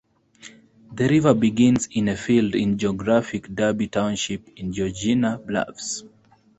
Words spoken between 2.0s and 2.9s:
a field in